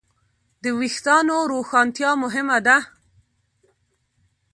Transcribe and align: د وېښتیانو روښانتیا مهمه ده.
د 0.63 0.65
وېښتیانو 0.79 1.37
روښانتیا 1.51 2.11
مهمه 2.23 2.57
ده. 2.65 2.77